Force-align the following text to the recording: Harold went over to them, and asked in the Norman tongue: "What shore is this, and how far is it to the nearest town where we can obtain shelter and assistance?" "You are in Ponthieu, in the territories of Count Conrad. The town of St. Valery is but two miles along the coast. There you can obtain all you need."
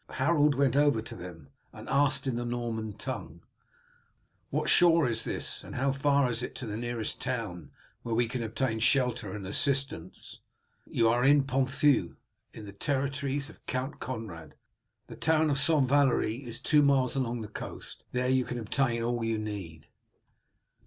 Harold 0.13 0.55
went 0.55 0.75
over 0.75 0.99
to 0.99 1.13
them, 1.15 1.49
and 1.71 1.87
asked 1.87 2.25
in 2.25 2.35
the 2.35 2.43
Norman 2.43 2.91
tongue: 2.91 3.41
"What 4.49 4.67
shore 4.67 5.07
is 5.07 5.25
this, 5.25 5.63
and 5.63 5.75
how 5.75 5.91
far 5.91 6.27
is 6.27 6.41
it 6.41 6.55
to 6.55 6.65
the 6.65 6.75
nearest 6.75 7.21
town 7.21 7.69
where 8.01 8.15
we 8.15 8.27
can 8.27 8.41
obtain 8.41 8.79
shelter 8.79 9.31
and 9.31 9.45
assistance?" 9.45 10.39
"You 10.89 11.07
are 11.09 11.23
in 11.23 11.43
Ponthieu, 11.43 12.17
in 12.51 12.65
the 12.65 12.73
territories 12.73 13.47
of 13.47 13.63
Count 13.67 13.99
Conrad. 13.99 14.55
The 15.05 15.15
town 15.15 15.51
of 15.51 15.59
St. 15.59 15.87
Valery 15.87 16.37
is 16.45 16.57
but 16.57 16.65
two 16.71 16.81
miles 16.81 17.15
along 17.15 17.41
the 17.41 17.47
coast. 17.47 18.03
There 18.11 18.27
you 18.27 18.43
can 18.43 18.57
obtain 18.57 19.03
all 19.03 19.23
you 19.23 19.37
need." 19.37 19.85